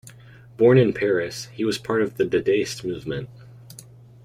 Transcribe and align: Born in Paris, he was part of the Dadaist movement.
Born 0.57 0.79
in 0.79 0.93
Paris, 0.93 1.45
he 1.53 1.63
was 1.63 1.77
part 1.77 2.01
of 2.01 2.17
the 2.17 2.23
Dadaist 2.25 2.83
movement. 2.83 3.29